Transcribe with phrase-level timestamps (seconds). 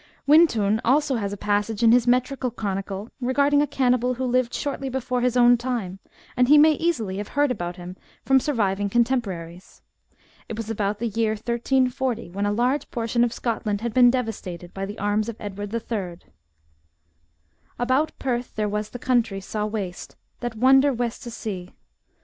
[0.15, 4.51] "* Wyntoun also has a passage in his metrical chronicle regarding a cannibal who Hved
[4.51, 5.99] shortly before his own time,
[6.35, 9.83] and he may easily have heard about him from surviving contemporaries.
[10.49, 14.73] It was about the year 1340, when a large portion of Scotland had been devastated
[14.73, 16.21] by the arms of Edward TTT
[17.77, 21.29] About Perth thare was the countrie Sae waste, that wonder wes to see;* Lindsay's Chronicles
[21.29, 21.75] of Scotlandy 1814, p.